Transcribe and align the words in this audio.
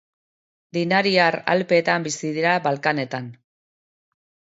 Dinariar 0.77 1.37
Alpeetan 1.57 2.09
bizi 2.09 2.35
dira, 2.41 2.57
Balkanetan. 2.67 3.33